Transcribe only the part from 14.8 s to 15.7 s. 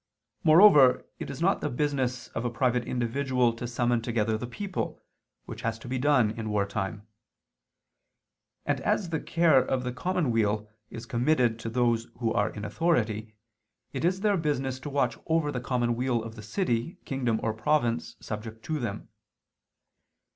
watch over the